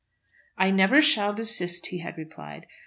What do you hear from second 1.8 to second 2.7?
he had replied.